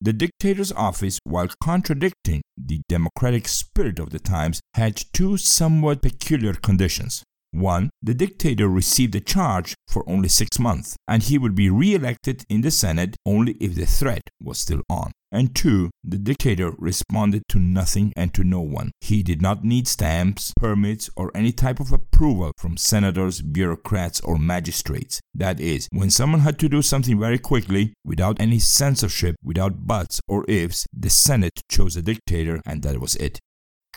The 0.00 0.12
dictator's 0.12 0.72
office, 0.72 1.18
while 1.24 1.48
contradicting 1.62 2.40
the 2.56 2.80
democratic 2.88 3.46
spirit 3.48 3.98
of 3.98 4.10
the 4.10 4.18
times, 4.18 4.60
had 4.74 5.02
two 5.12 5.36
somewhat 5.36 6.02
peculiar 6.02 6.54
conditions. 6.54 7.22
One, 7.52 7.88
the 8.02 8.14
dictator 8.14 8.68
received 8.68 9.14
a 9.14 9.20
charge 9.20 9.74
for 9.86 10.08
only 10.08 10.28
six 10.28 10.58
months, 10.58 10.96
and 11.08 11.22
he 11.22 11.38
would 11.38 11.54
be 11.54 11.70
re 11.70 11.94
elected 11.94 12.44
in 12.48 12.60
the 12.60 12.70
Senate 12.70 13.16
only 13.24 13.52
if 13.54 13.74
the 13.74 13.86
threat 13.86 14.22
was 14.42 14.58
still 14.58 14.82
on. 14.90 15.12
And 15.30 15.54
two, 15.54 15.90
the 16.02 16.18
dictator 16.18 16.72
responded 16.78 17.42
to 17.48 17.58
nothing 17.58 18.12
and 18.16 18.32
to 18.34 18.44
no 18.44 18.60
one. 18.60 18.92
He 19.00 19.22
did 19.22 19.42
not 19.42 19.64
need 19.64 19.86
stamps, 19.86 20.52
permits, 20.58 21.10
or 21.16 21.30
any 21.34 21.52
type 21.52 21.80
of 21.80 21.92
approval 21.92 22.52
from 22.56 22.76
senators, 22.76 23.42
bureaucrats, 23.42 24.20
or 24.20 24.38
magistrates. 24.38 25.20
That 25.34 25.60
is, 25.60 25.88
when 25.92 26.10
someone 26.10 26.40
had 26.40 26.58
to 26.60 26.68
do 26.68 26.80
something 26.80 27.18
very 27.18 27.38
quickly, 27.38 27.92
without 28.04 28.40
any 28.40 28.58
censorship, 28.58 29.36
without 29.42 29.86
buts 29.86 30.20
or 30.28 30.44
ifs, 30.48 30.86
the 30.94 31.10
Senate 31.10 31.60
chose 31.70 31.96
a 31.96 32.02
dictator, 32.02 32.62
and 32.64 32.82
that 32.82 32.98
was 32.98 33.16
it. 33.16 33.38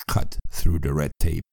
Cut 0.07 0.37
through 0.49 0.79
the 0.79 0.93
red 0.93 1.11
tape. 1.19 1.45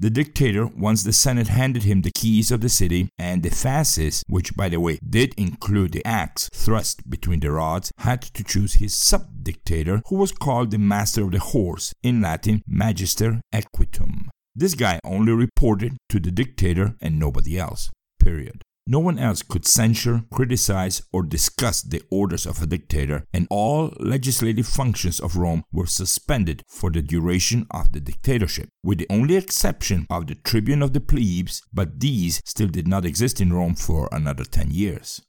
The 0.00 0.10
dictator, 0.10 0.64
once 0.64 1.02
the 1.02 1.12
Senate 1.12 1.48
handed 1.48 1.82
him 1.82 2.02
the 2.02 2.12
keys 2.12 2.52
of 2.52 2.60
the 2.60 2.68
city, 2.68 3.08
and 3.18 3.42
the 3.42 3.50
fasces, 3.50 4.22
which 4.28 4.54
by 4.54 4.68
the 4.68 4.78
way 4.78 5.00
did 5.02 5.34
include 5.36 5.90
the 5.90 6.06
axe 6.06 6.48
thrust 6.52 7.10
between 7.10 7.40
the 7.40 7.50
rods, 7.50 7.90
had 7.98 8.22
to 8.22 8.44
choose 8.44 8.74
his 8.74 8.94
sub 8.94 9.42
dictator, 9.42 10.00
who 10.06 10.14
was 10.14 10.30
called 10.30 10.70
the 10.70 10.78
master 10.78 11.24
of 11.24 11.32
the 11.32 11.40
horse, 11.40 11.92
in 12.04 12.20
Latin, 12.20 12.62
magister 12.64 13.40
equitum. 13.52 14.28
This 14.54 14.74
guy 14.74 15.00
only 15.02 15.32
reported 15.32 15.96
to 16.10 16.20
the 16.20 16.30
dictator 16.30 16.94
and 17.00 17.18
nobody 17.18 17.58
else. 17.58 17.90
Period. 18.20 18.62
No 18.90 19.00
one 19.00 19.18
else 19.18 19.42
could 19.42 19.66
censure, 19.66 20.22
criticize, 20.32 21.02
or 21.12 21.22
discuss 21.22 21.82
the 21.82 22.00
orders 22.10 22.46
of 22.46 22.62
a 22.62 22.66
dictator, 22.66 23.26
and 23.34 23.46
all 23.50 23.92
legislative 24.00 24.66
functions 24.66 25.20
of 25.20 25.36
Rome 25.36 25.62
were 25.70 25.84
suspended 25.84 26.64
for 26.66 26.90
the 26.90 27.02
duration 27.02 27.66
of 27.70 27.92
the 27.92 28.00
dictatorship, 28.00 28.70
with 28.82 28.96
the 28.96 29.06
only 29.10 29.36
exception 29.36 30.06
of 30.08 30.26
the 30.26 30.36
tribune 30.36 30.82
of 30.82 30.94
the 30.94 31.02
plebes, 31.02 31.60
but 31.70 32.00
these 32.00 32.40
still 32.46 32.68
did 32.68 32.88
not 32.88 33.04
exist 33.04 33.42
in 33.42 33.52
Rome 33.52 33.74
for 33.74 34.08
another 34.10 34.44
10 34.44 34.70
years. 34.70 35.20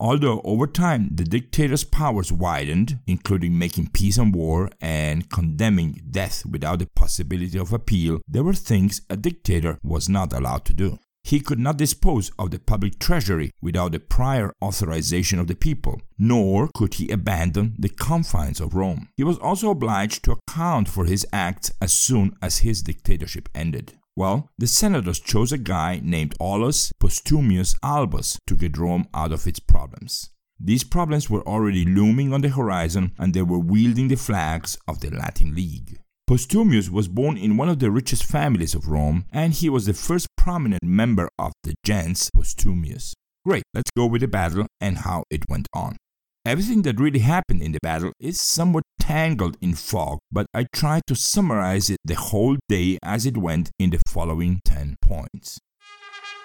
Although 0.00 0.40
over 0.42 0.66
time 0.66 1.08
the 1.14 1.22
dictator's 1.22 1.84
powers 1.84 2.32
widened, 2.32 2.98
including 3.06 3.56
making 3.56 3.90
peace 3.92 4.18
and 4.18 4.34
war 4.34 4.70
and 4.80 5.30
condemning 5.30 6.00
death 6.10 6.44
without 6.44 6.80
the 6.80 6.88
possibility 6.96 7.58
of 7.58 7.72
appeal, 7.72 8.20
there 8.26 8.42
were 8.42 8.54
things 8.54 9.02
a 9.08 9.16
dictator 9.16 9.78
was 9.84 10.08
not 10.08 10.32
allowed 10.32 10.64
to 10.64 10.74
do. 10.74 10.98
He 11.24 11.40
could 11.40 11.58
not 11.58 11.78
dispose 11.78 12.30
of 12.38 12.50
the 12.50 12.58
public 12.58 12.98
treasury 12.98 13.50
without 13.62 13.92
the 13.92 13.98
prior 13.98 14.52
authorization 14.62 15.38
of 15.38 15.46
the 15.46 15.54
people, 15.54 16.02
nor 16.18 16.68
could 16.76 16.94
he 16.94 17.10
abandon 17.10 17.76
the 17.78 17.88
confines 17.88 18.60
of 18.60 18.74
Rome. 18.74 19.08
He 19.16 19.24
was 19.24 19.38
also 19.38 19.70
obliged 19.70 20.22
to 20.24 20.32
account 20.32 20.86
for 20.86 21.06
his 21.06 21.26
acts 21.32 21.72
as 21.80 21.94
soon 21.94 22.36
as 22.42 22.58
his 22.58 22.82
dictatorship 22.82 23.48
ended. 23.54 23.94
Well, 24.14 24.50
the 24.58 24.66
senators 24.66 25.18
chose 25.18 25.50
a 25.50 25.58
guy 25.58 26.00
named 26.04 26.34
Aulus 26.38 26.92
Postumius 27.00 27.74
Albus 27.82 28.38
to 28.46 28.54
get 28.54 28.76
Rome 28.76 29.08
out 29.14 29.32
of 29.32 29.46
its 29.46 29.58
problems. 29.58 30.30
These 30.60 30.84
problems 30.84 31.28
were 31.30 31.46
already 31.48 31.86
looming 31.86 32.34
on 32.34 32.42
the 32.42 32.50
horizon 32.50 33.12
and 33.18 33.32
they 33.32 33.42
were 33.42 33.58
wielding 33.58 34.08
the 34.08 34.16
flags 34.16 34.76
of 34.86 35.00
the 35.00 35.10
Latin 35.10 35.54
League. 35.54 35.98
Postumius 36.26 36.88
was 36.88 37.06
born 37.06 37.36
in 37.36 37.58
one 37.58 37.68
of 37.68 37.80
the 37.80 37.90
richest 37.90 38.24
families 38.24 38.74
of 38.74 38.88
Rome, 38.88 39.26
and 39.30 39.52
he 39.52 39.68
was 39.68 39.84
the 39.84 39.92
first 39.92 40.26
prominent 40.38 40.82
member 40.82 41.28
of 41.38 41.52
the 41.64 41.74
gens 41.84 42.30
Postumius. 42.34 43.12
Great, 43.44 43.62
let's 43.74 43.90
go 43.94 44.06
with 44.06 44.22
the 44.22 44.28
battle 44.28 44.66
and 44.80 44.98
how 44.98 45.24
it 45.30 45.46
went 45.50 45.68
on. 45.74 45.98
Everything 46.46 46.80
that 46.82 46.98
really 46.98 47.18
happened 47.18 47.62
in 47.62 47.72
the 47.72 47.78
battle 47.82 48.12
is 48.18 48.40
somewhat 48.40 48.84
tangled 48.98 49.58
in 49.60 49.74
fog, 49.74 50.18
but 50.32 50.46
I 50.54 50.64
try 50.72 51.02
to 51.08 51.14
summarize 51.14 51.90
it 51.90 51.98
the 52.02 52.14
whole 52.14 52.56
day 52.70 52.98
as 53.02 53.26
it 53.26 53.36
went 53.36 53.70
in 53.78 53.90
the 53.90 54.00
following 54.08 54.60
10 54.64 54.96
points. 55.02 55.58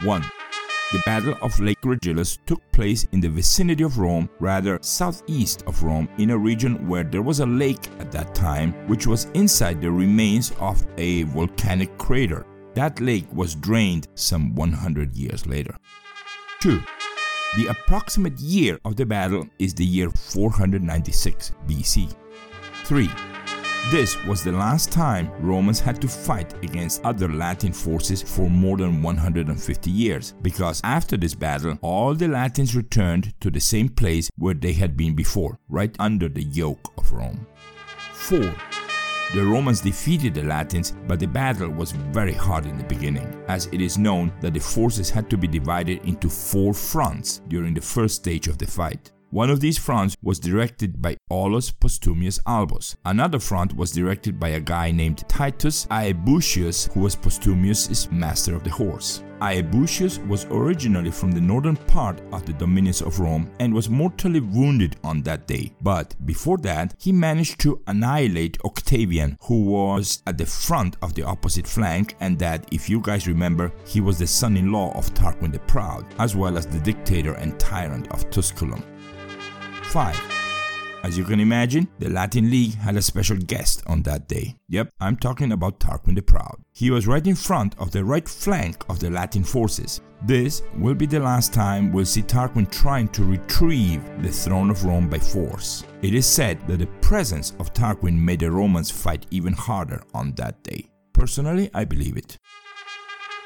1. 0.03 0.25
The 0.91 1.03
Battle 1.05 1.37
of 1.43 1.59
Lake 1.59 1.81
Regillus 1.83 2.39
took 2.47 2.63
place 2.71 3.05
in 3.11 3.21
the 3.21 3.29
vicinity 3.29 3.83
of 3.83 3.99
Rome, 3.99 4.27
rather 4.39 4.79
southeast 4.81 5.63
of 5.67 5.83
Rome, 5.83 6.09
in 6.17 6.31
a 6.31 6.37
region 6.37 6.87
where 6.87 7.03
there 7.03 7.21
was 7.21 7.41
a 7.41 7.45
lake 7.45 7.87
at 7.99 8.11
that 8.11 8.33
time, 8.33 8.73
which 8.87 9.05
was 9.05 9.25
inside 9.35 9.81
the 9.81 9.91
remains 9.91 10.51
of 10.59 10.83
a 10.97 11.23
volcanic 11.23 11.95
crater. 11.99 12.43
That 12.73 12.99
lake 12.99 13.27
was 13.31 13.53
drained 13.53 14.07
some 14.15 14.55
100 14.55 15.15
years 15.15 15.45
later. 15.45 15.75
2. 16.61 16.81
The 17.57 17.67
approximate 17.67 18.39
year 18.39 18.79
of 18.83 18.95
the 18.95 19.05
battle 19.05 19.45
is 19.59 19.75
the 19.75 19.85
year 19.85 20.09
496 20.09 21.51
BC. 21.67 22.15
3. 22.85 23.07
This 23.87 24.23
was 24.25 24.43
the 24.43 24.51
last 24.51 24.91
time 24.91 25.31
Romans 25.39 25.79
had 25.79 25.99
to 26.01 26.07
fight 26.07 26.53
against 26.63 27.03
other 27.03 27.27
Latin 27.27 27.73
forces 27.73 28.21
for 28.21 28.47
more 28.47 28.77
than 28.77 29.01
150 29.01 29.89
years, 29.89 30.35
because 30.43 30.79
after 30.83 31.17
this 31.17 31.33
battle, 31.33 31.75
all 31.81 32.13
the 32.13 32.27
Latins 32.27 32.75
returned 32.75 33.33
to 33.39 33.49
the 33.49 33.59
same 33.59 33.89
place 33.89 34.29
where 34.37 34.53
they 34.53 34.73
had 34.73 34.95
been 34.95 35.15
before, 35.15 35.57
right 35.69 35.95
under 35.97 36.29
the 36.29 36.43
yoke 36.43 36.93
of 36.99 37.11
Rome. 37.11 37.47
4. 38.13 38.53
The 39.33 39.43
Romans 39.43 39.81
defeated 39.81 40.35
the 40.35 40.43
Latins, 40.43 40.93
but 41.07 41.19
the 41.19 41.27
battle 41.27 41.69
was 41.69 41.91
very 41.91 42.33
hard 42.33 42.67
in 42.67 42.77
the 42.77 42.83
beginning, 42.83 43.43
as 43.47 43.67
it 43.71 43.81
is 43.81 43.97
known 43.97 44.31
that 44.41 44.53
the 44.53 44.59
forces 44.59 45.09
had 45.09 45.31
to 45.31 45.37
be 45.37 45.47
divided 45.47 46.05
into 46.05 46.29
four 46.29 46.75
fronts 46.75 47.41
during 47.47 47.73
the 47.73 47.81
first 47.81 48.17
stage 48.17 48.47
of 48.47 48.59
the 48.59 48.67
fight. 48.67 49.11
One 49.31 49.51
of 49.51 49.59
these 49.59 49.77
fronts 49.77 50.17
was 50.23 50.39
directed 50.39 51.03
by 51.03 51.17
Aulus 51.29 51.69
Postumius 51.69 52.39
Albus. 52.47 52.97
Another 53.05 53.37
front 53.37 53.75
was 53.75 53.91
directed 53.91 54.39
by 54.39 54.49
a 54.49 54.59
guy 54.59 54.89
named 54.89 55.23
Titus 55.29 55.85
Aebutius, 55.91 56.91
who 56.91 57.01
was 57.01 57.15
Postumius' 57.15 58.11
master 58.11 58.55
of 58.55 58.63
the 58.63 58.71
horse. 58.71 59.21
Aebutius 59.39 60.17
was 60.27 60.45
originally 60.45 61.11
from 61.11 61.31
the 61.31 61.39
northern 61.39 61.75
part 61.75 62.19
of 62.31 62.43
the 62.43 62.53
dominions 62.53 63.03
of 63.03 63.19
Rome 63.19 63.51
and 63.59 63.71
was 63.71 63.87
mortally 63.87 64.39
wounded 64.39 64.95
on 65.03 65.21
that 65.21 65.45
day. 65.45 65.73
But 65.79 66.15
before 66.25 66.57
that, 66.57 66.95
he 66.97 67.11
managed 67.11 67.59
to 67.59 67.83
annihilate 67.85 68.59
Octavian, 68.65 69.37
who 69.43 69.61
was 69.61 70.23
at 70.25 70.39
the 70.39 70.45
front 70.47 70.97
of 71.03 71.13
the 71.13 71.23
opposite 71.23 71.67
flank, 71.67 72.15
and 72.19 72.39
that, 72.39 72.67
if 72.71 72.89
you 72.89 72.99
guys 72.99 73.27
remember, 73.27 73.71
he 73.85 74.01
was 74.01 74.17
the 74.17 74.25
son 74.25 74.57
in 74.57 74.71
law 74.71 74.91
of 74.97 75.13
Tarquin 75.13 75.51
the 75.51 75.59
Proud, 75.59 76.03
as 76.17 76.35
well 76.35 76.57
as 76.57 76.65
the 76.65 76.79
dictator 76.79 77.33
and 77.35 77.59
tyrant 77.59 78.11
of 78.11 78.27
Tusculum. 78.31 78.83
5. 79.89 80.21
As 81.01 81.17
you 81.17 81.23
can 81.23 81.39
imagine, 81.39 81.87
the 81.97 82.09
Latin 82.09 82.51
League 82.51 82.75
had 82.75 82.95
a 82.95 83.01
special 83.01 83.37
guest 83.37 83.81
on 83.87 84.03
that 84.03 84.27
day. 84.27 84.55
Yep, 84.67 84.91
I'm 84.99 85.15
talking 85.15 85.51
about 85.51 85.79
Tarquin 85.79 86.13
the 86.13 86.21
Proud. 86.21 86.61
He 86.73 86.91
was 86.91 87.07
right 87.07 87.25
in 87.25 87.35
front 87.35 87.73
of 87.79 87.89
the 87.89 88.03
right 88.03 88.27
flank 88.29 88.83
of 88.87 88.99
the 88.99 89.09
Latin 89.09 89.43
forces. 89.43 90.01
This 90.21 90.61
will 90.77 90.93
be 90.93 91.07
the 91.07 91.19
last 91.19 91.53
time 91.53 91.91
we'll 91.91 92.05
see 92.05 92.21
Tarquin 92.21 92.69
trying 92.69 93.07
to 93.09 93.23
retrieve 93.23 94.03
the 94.21 94.29
throne 94.29 94.69
of 94.69 94.85
Rome 94.85 95.09
by 95.09 95.17
force. 95.17 95.83
It 96.03 96.13
is 96.13 96.27
said 96.27 96.59
that 96.67 96.77
the 96.77 96.87
presence 97.01 97.53
of 97.59 97.73
Tarquin 97.73 98.19
made 98.19 98.41
the 98.41 98.51
Romans 98.51 98.91
fight 98.91 99.25
even 99.31 99.53
harder 99.53 100.03
on 100.13 100.33
that 100.33 100.61
day. 100.61 100.85
Personally, 101.13 101.71
I 101.73 101.85
believe 101.85 102.15
it. 102.15 102.37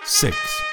6. 0.03 0.72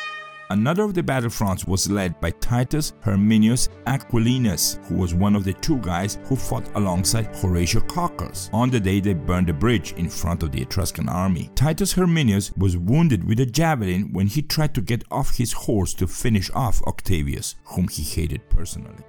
Another 0.51 0.83
of 0.83 0.95
the 0.95 1.03
battlefronts 1.03 1.65
was 1.65 1.89
led 1.89 2.21
by 2.21 2.33
Titus 2.33 2.93
Herminius 3.03 3.69
Aquilinus, 3.87 4.85
who 4.87 4.97
was 4.97 5.15
one 5.15 5.37
of 5.37 5.45
the 5.45 5.53
two 5.53 5.79
guys 5.79 6.19
who 6.25 6.35
fought 6.35 6.69
alongside 6.75 7.37
Horatio 7.37 7.81
Cocles 7.83 8.51
on 8.53 8.69
the 8.69 8.81
day 8.81 8.99
they 8.99 9.15
burned 9.15 9.47
the 9.47 9.53
bridge 9.53 9.93
in 9.93 10.11
front 10.11 10.43
of 10.43 10.51
the 10.51 10.61
Etruscan 10.61 11.09
army. 11.09 11.53
Titus 11.55 11.93
Herminius 11.93 12.51
was 12.57 12.77
wounded 12.77 13.23
with 13.23 13.39
a 13.39 13.47
javelin 13.47 14.13
when 14.13 14.27
he 14.27 14.43
tried 14.43 14.75
to 14.75 14.81
get 14.81 15.05
off 15.09 15.37
his 15.37 15.53
horse 15.53 15.95
to 15.95 16.09
finish 16.09 16.51
off 16.51 16.83
Octavius, 16.83 17.55
whom 17.63 17.87
he 17.87 18.03
hated 18.03 18.49
personally. 18.51 19.05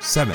7. 0.00 0.34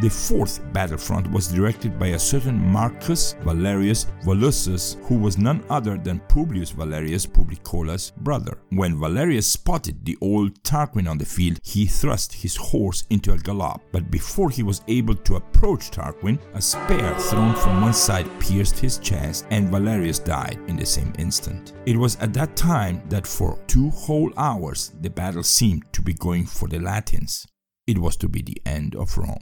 The 0.00 0.08
fourth 0.08 0.60
battlefront 0.72 1.28
was 1.32 1.48
directed 1.48 1.98
by 1.98 2.08
a 2.08 2.18
certain 2.20 2.56
Marcus 2.56 3.34
Valerius 3.42 4.06
Volusus, 4.24 4.94
who 5.06 5.16
was 5.16 5.38
none 5.38 5.64
other 5.70 5.98
than 5.98 6.20
Publius 6.28 6.70
Valerius 6.70 7.26
Publicola's 7.26 8.12
brother. 8.18 8.58
When 8.70 9.00
Valerius 9.00 9.50
spotted 9.50 10.04
the 10.04 10.16
old 10.20 10.62
Tarquin 10.62 11.10
on 11.10 11.18
the 11.18 11.24
field, 11.24 11.58
he 11.64 11.86
thrust 11.86 12.32
his 12.32 12.54
horse 12.54 13.06
into 13.10 13.32
a 13.32 13.38
gallop, 13.38 13.80
but 13.90 14.08
before 14.08 14.50
he 14.50 14.62
was 14.62 14.82
able 14.86 15.16
to 15.16 15.34
approach 15.34 15.90
Tarquin, 15.90 16.38
a 16.54 16.62
spear 16.62 17.12
thrown 17.18 17.56
from 17.56 17.80
one 17.80 17.92
side 17.92 18.28
pierced 18.38 18.78
his 18.78 18.98
chest, 18.98 19.46
and 19.50 19.68
Valerius 19.68 20.20
died 20.20 20.60
in 20.68 20.76
the 20.76 20.86
same 20.86 21.12
instant. 21.18 21.72
It 21.86 21.96
was 21.96 22.14
at 22.20 22.32
that 22.34 22.54
time 22.54 23.02
that 23.08 23.26
for 23.26 23.58
two 23.66 23.90
whole 23.90 24.32
hours 24.36 24.92
the 25.00 25.10
battle 25.10 25.42
seemed 25.42 25.92
to 25.92 26.02
be 26.02 26.14
going 26.14 26.46
for 26.46 26.68
the 26.68 26.78
Latins. 26.78 27.48
It 27.88 27.98
was 27.98 28.16
to 28.18 28.28
be 28.28 28.42
the 28.42 28.60
end 28.66 28.94
of 28.94 29.16
Rome. 29.16 29.40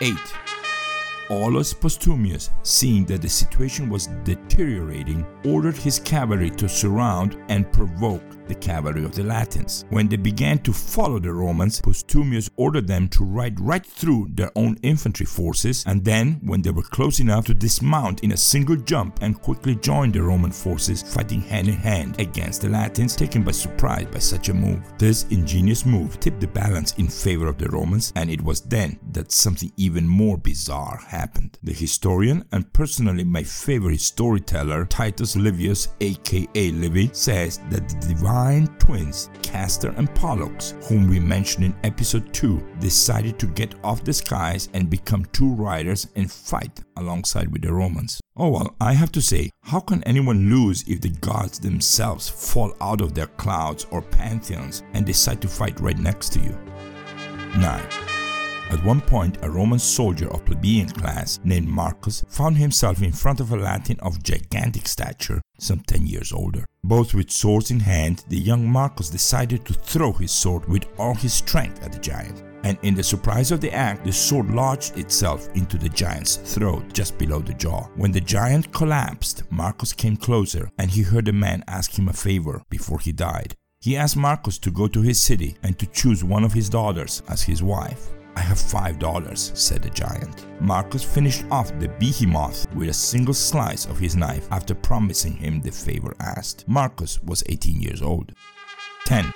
8. 0.00 0.43
Aulus 1.30 1.72
Postumius, 1.72 2.50
seeing 2.62 3.06
that 3.06 3.22
the 3.22 3.28
situation 3.28 3.88
was 3.88 4.08
deteriorating, 4.24 5.26
ordered 5.46 5.76
his 5.76 5.98
cavalry 5.98 6.50
to 6.50 6.68
surround 6.68 7.38
and 7.48 7.70
provoke 7.72 8.22
the 8.46 8.54
cavalry 8.54 9.02
of 9.04 9.14
the 9.14 9.22
Latins. 9.22 9.86
When 9.88 10.06
they 10.06 10.18
began 10.18 10.58
to 10.60 10.72
follow 10.72 11.18
the 11.18 11.32
Romans, 11.32 11.80
Postumius 11.80 12.50
ordered 12.56 12.86
them 12.86 13.08
to 13.08 13.24
ride 13.24 13.58
right 13.58 13.84
through 13.84 14.28
their 14.34 14.50
own 14.54 14.76
infantry 14.82 15.24
forces, 15.24 15.82
and 15.86 16.04
then, 16.04 16.40
when 16.44 16.60
they 16.60 16.70
were 16.70 16.82
close 16.82 17.20
enough, 17.20 17.46
to 17.46 17.54
dismount 17.54 18.22
in 18.22 18.32
a 18.32 18.36
single 18.36 18.76
jump 18.76 19.18
and 19.22 19.40
quickly 19.40 19.76
join 19.76 20.12
the 20.12 20.22
Roman 20.22 20.50
forces 20.50 21.02
fighting 21.02 21.40
hand 21.40 21.68
in 21.68 21.74
hand 21.74 22.20
against 22.20 22.60
the 22.60 22.68
Latins, 22.68 23.16
taken 23.16 23.42
by 23.42 23.52
surprise 23.52 24.06
by 24.12 24.18
such 24.18 24.50
a 24.50 24.54
move. 24.54 24.82
This 24.98 25.24
ingenious 25.30 25.86
move 25.86 26.20
tipped 26.20 26.40
the 26.40 26.48
balance 26.48 26.92
in 26.98 27.08
favor 27.08 27.46
of 27.46 27.56
the 27.56 27.70
Romans, 27.70 28.12
and 28.14 28.28
it 28.28 28.42
was 28.42 28.60
then 28.60 28.98
that 29.12 29.32
something 29.32 29.72
even 29.78 30.06
more 30.06 30.36
bizarre 30.36 30.98
happened. 30.98 31.13
The 31.62 31.72
historian 31.72 32.44
and 32.52 32.70
personally 32.72 33.24
my 33.24 33.42
favorite 33.42 34.00
storyteller, 34.00 34.84
Titus 34.86 35.36
Livius, 35.36 35.88
aka 36.00 36.70
Livy, 36.70 37.10
says 37.12 37.60
that 37.70 37.88
the 37.88 38.14
divine 38.14 38.44
divine 38.44 38.66
twins, 38.78 39.30
Castor 39.42 39.94
and 39.96 40.12
Pollux, 40.14 40.74
whom 40.88 41.08
we 41.08 41.20
mentioned 41.20 41.64
in 41.64 41.74
episode 41.84 42.32
2, 42.32 42.60
decided 42.80 43.38
to 43.38 43.46
get 43.46 43.74
off 43.84 44.04
the 44.04 44.12
skies 44.12 44.68
and 44.74 44.90
become 44.90 45.24
two 45.26 45.54
riders 45.54 46.08
and 46.16 46.30
fight 46.30 46.80
alongside 46.96 47.50
with 47.52 47.62
the 47.62 47.72
Romans. 47.72 48.20
Oh 48.36 48.48
well, 48.48 48.74
I 48.80 48.92
have 48.94 49.12
to 49.12 49.22
say, 49.22 49.50
how 49.62 49.80
can 49.80 50.02
anyone 50.04 50.50
lose 50.50 50.84
if 50.88 51.00
the 51.00 51.10
gods 51.10 51.58
themselves 51.58 52.28
fall 52.28 52.74
out 52.80 53.00
of 53.00 53.14
their 53.14 53.28
clouds 53.28 53.86
or 53.90 54.02
pantheons 54.02 54.82
and 54.94 55.06
decide 55.06 55.40
to 55.42 55.48
fight 55.48 55.78
right 55.80 55.98
next 55.98 56.32
to 56.32 56.40
you? 56.40 56.58
9. 57.56 58.13
At 58.74 58.84
one 58.84 59.00
point, 59.00 59.38
a 59.42 59.48
Roman 59.48 59.78
soldier 59.78 60.28
of 60.32 60.44
plebeian 60.44 60.88
class 60.88 61.38
named 61.44 61.68
Marcus 61.68 62.24
found 62.28 62.56
himself 62.56 63.02
in 63.02 63.12
front 63.12 63.38
of 63.38 63.52
a 63.52 63.56
Latin 63.56 64.00
of 64.00 64.20
gigantic 64.20 64.88
stature, 64.88 65.40
some 65.60 65.78
10 65.78 66.08
years 66.08 66.32
older. 66.32 66.66
Both 66.82 67.14
with 67.14 67.30
swords 67.30 67.70
in 67.70 67.78
hand, 67.78 68.24
the 68.28 68.36
young 68.36 68.68
Marcus 68.68 69.10
decided 69.10 69.64
to 69.64 69.74
throw 69.74 70.10
his 70.12 70.32
sword 70.32 70.68
with 70.68 70.88
all 70.98 71.14
his 71.14 71.32
strength 71.32 71.84
at 71.84 71.92
the 71.92 72.00
giant. 72.00 72.42
And 72.64 72.76
in 72.82 72.96
the 72.96 73.04
surprise 73.04 73.52
of 73.52 73.60
the 73.60 73.72
act, 73.72 74.04
the 74.04 74.12
sword 74.12 74.50
lodged 74.50 74.98
itself 74.98 75.48
into 75.54 75.78
the 75.78 75.88
giant's 75.88 76.34
throat 76.34 76.92
just 76.92 77.16
below 77.16 77.38
the 77.38 77.54
jaw. 77.54 77.84
When 77.94 78.10
the 78.10 78.20
giant 78.20 78.72
collapsed, 78.72 79.44
Marcus 79.52 79.92
came 79.92 80.16
closer 80.16 80.68
and 80.78 80.90
he 80.90 81.02
heard 81.02 81.26
the 81.26 81.32
man 81.32 81.62
ask 81.68 81.96
him 81.96 82.08
a 82.08 82.12
favor 82.12 82.60
before 82.70 82.98
he 82.98 83.12
died. 83.12 83.54
He 83.80 83.96
asked 83.96 84.16
Marcus 84.16 84.58
to 84.58 84.72
go 84.72 84.88
to 84.88 85.00
his 85.00 85.22
city 85.22 85.58
and 85.62 85.78
to 85.78 85.86
choose 85.86 86.24
one 86.24 86.42
of 86.42 86.54
his 86.54 86.68
daughters 86.68 87.22
as 87.28 87.44
his 87.44 87.62
wife. 87.62 88.10
I 88.36 88.40
have 88.40 88.58
five 88.58 88.98
dollars, 88.98 89.52
said 89.54 89.82
the 89.82 89.90
giant. 89.90 90.46
Marcus 90.60 91.04
finished 91.04 91.44
off 91.50 91.78
the 91.78 91.88
behemoth 91.88 92.66
with 92.74 92.88
a 92.88 92.92
single 92.92 93.34
slice 93.34 93.86
of 93.86 93.98
his 93.98 94.16
knife 94.16 94.48
after 94.50 94.74
promising 94.74 95.34
him 95.34 95.60
the 95.60 95.70
favor 95.70 96.14
asked. 96.20 96.66
Marcus 96.66 97.22
was 97.22 97.44
18 97.48 97.80
years 97.80 98.02
old. 98.02 98.32
10. 99.06 99.32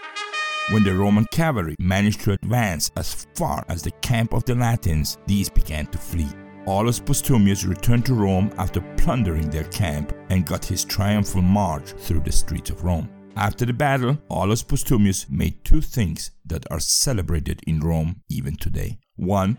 When 0.71 0.85
the 0.85 0.95
Roman 0.95 1.27
cavalry 1.33 1.77
managed 1.79 2.21
to 2.23 2.33
advance 2.33 2.91
as 2.97 3.27
far 3.35 3.65
as 3.69 3.83
the 3.83 3.91
camp 4.03 4.35
of 4.35 4.45
the 4.45 4.55
Latins, 4.55 5.19
these 5.27 5.49
began 5.49 5.87
to 5.87 5.99
flee. 5.99 6.29
Aulus 6.67 7.01
Postumius 7.01 7.67
returned 7.67 8.05
to 8.07 8.15
Rome 8.15 8.53
after 8.59 8.83
plundering 8.99 9.49
their 9.49 9.65
camp 9.65 10.13
and 10.29 10.45
got 10.45 10.65
his 10.65 10.85
triumphal 10.85 11.41
march 11.41 11.93
through 11.93 12.21
the 12.21 12.33
streets 12.33 12.69
of 12.69 12.85
Rome. 12.85 13.09
After 13.39 13.65
the 13.65 13.73
battle, 13.73 14.19
Aulus 14.29 14.65
Postumius 14.65 15.31
made 15.31 15.65
two 15.65 15.81
things 15.81 16.33
that 16.45 16.67
are 16.73 16.81
celebrated 16.81 17.63
in 17.69 17.79
Rome 17.79 18.23
even 18.29 18.57
today. 18.57 18.99
One, 19.15 19.59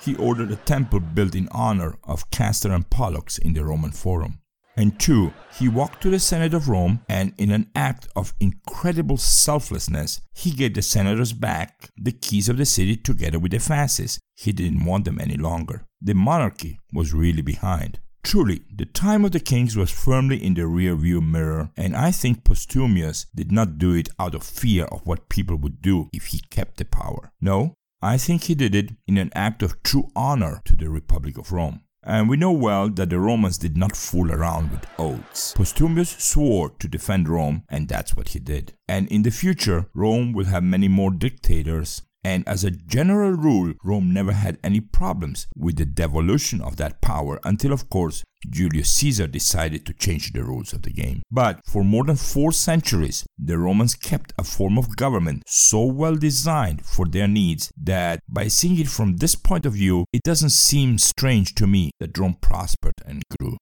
he 0.00 0.16
ordered 0.16 0.50
a 0.50 0.56
temple 0.56 1.00
built 1.00 1.34
in 1.34 1.48
honor 1.50 1.98
of 2.04 2.30
Castor 2.30 2.72
and 2.72 2.88
Pollux 2.88 3.36
in 3.36 3.52
the 3.52 3.62
Roman 3.62 3.90
Forum. 3.90 4.38
And 4.74 4.98
two, 4.98 5.34
he 5.52 5.68
walked 5.68 6.02
to 6.02 6.10
the 6.10 6.18
Senate 6.18 6.54
of 6.54 6.70
Rome 6.70 7.04
and, 7.06 7.34
in 7.36 7.50
an 7.50 7.70
act 7.74 8.08
of 8.16 8.32
incredible 8.40 9.18
selflessness, 9.18 10.22
he 10.34 10.50
gave 10.52 10.72
the 10.72 10.80
senators 10.80 11.34
back 11.34 11.90
the 11.98 12.10
keys 12.10 12.48
of 12.48 12.56
the 12.56 12.64
city 12.64 12.96
together 12.96 13.38
with 13.38 13.52
the 13.52 13.60
fasces. 13.60 14.18
He 14.34 14.50
didn't 14.52 14.86
want 14.86 15.04
them 15.04 15.20
any 15.20 15.36
longer. 15.36 15.84
The 16.00 16.14
monarchy 16.14 16.78
was 16.92 17.12
really 17.12 17.42
behind. 17.42 18.00
Truly, 18.24 18.62
the 18.74 18.86
time 18.86 19.24
of 19.24 19.32
the 19.32 19.38
kings 19.38 19.76
was 19.76 19.90
firmly 19.90 20.42
in 20.42 20.54
the 20.54 20.66
rear 20.66 20.96
view 20.96 21.20
mirror, 21.20 21.70
and 21.76 21.94
I 21.94 22.10
think 22.10 22.42
Postumius 22.42 23.26
did 23.34 23.52
not 23.52 23.78
do 23.78 23.92
it 23.92 24.08
out 24.18 24.34
of 24.34 24.42
fear 24.42 24.86
of 24.86 25.06
what 25.06 25.28
people 25.28 25.56
would 25.56 25.82
do 25.82 26.08
if 26.12 26.26
he 26.28 26.40
kept 26.50 26.78
the 26.78 26.86
power. 26.86 27.30
No, 27.40 27.74
I 28.02 28.16
think 28.16 28.44
he 28.44 28.54
did 28.54 28.74
it 28.74 28.92
in 29.06 29.18
an 29.18 29.30
act 29.34 29.62
of 29.62 29.80
true 29.82 30.08
honor 30.16 30.62
to 30.64 30.74
the 30.74 30.88
Republic 30.88 31.36
of 31.36 31.52
Rome. 31.52 31.82
And 32.02 32.28
we 32.28 32.36
know 32.36 32.52
well 32.52 32.88
that 32.88 33.10
the 33.10 33.20
Romans 33.20 33.58
did 33.58 33.76
not 33.76 33.94
fool 33.94 34.32
around 34.32 34.70
with 34.70 34.86
oaths. 34.98 35.54
Postumius 35.54 36.20
swore 36.20 36.70
to 36.78 36.88
defend 36.88 37.28
Rome, 37.28 37.64
and 37.68 37.88
that's 37.88 38.16
what 38.16 38.28
he 38.28 38.38
did. 38.38 38.72
And 38.88 39.06
in 39.08 39.22
the 39.22 39.30
future, 39.30 39.86
Rome 39.94 40.32
will 40.32 40.46
have 40.46 40.64
many 40.64 40.88
more 40.88 41.10
dictators 41.10 42.02
and 42.24 42.48
as 42.48 42.64
a 42.64 42.70
general 42.70 43.32
rule, 43.32 43.74
Rome 43.84 44.12
never 44.12 44.32
had 44.32 44.58
any 44.64 44.80
problems 44.80 45.46
with 45.54 45.76
the 45.76 45.84
devolution 45.84 46.62
of 46.62 46.76
that 46.76 47.02
power 47.02 47.38
until, 47.44 47.72
of 47.72 47.90
course, 47.90 48.24
Julius 48.48 48.90
Caesar 48.92 49.26
decided 49.26 49.84
to 49.84 49.92
change 49.92 50.32
the 50.32 50.42
rules 50.42 50.72
of 50.72 50.82
the 50.82 50.90
game. 50.90 51.22
But 51.30 51.60
for 51.66 51.84
more 51.84 52.04
than 52.04 52.16
four 52.16 52.52
centuries, 52.52 53.24
the 53.38 53.58
Romans 53.58 53.94
kept 53.94 54.32
a 54.38 54.44
form 54.44 54.78
of 54.78 54.96
government 54.96 55.42
so 55.46 55.84
well 55.84 56.16
designed 56.16 56.84
for 56.84 57.06
their 57.06 57.28
needs 57.28 57.70
that 57.76 58.20
by 58.28 58.48
seeing 58.48 58.78
it 58.78 58.88
from 58.88 59.16
this 59.16 59.34
point 59.34 59.66
of 59.66 59.74
view, 59.74 60.06
it 60.12 60.22
doesn't 60.22 60.50
seem 60.50 60.98
strange 60.98 61.54
to 61.56 61.66
me 61.66 61.90
that 62.00 62.16
Rome 62.16 62.36
prospered 62.40 62.94
and 63.06 63.22
grew. 63.38 63.56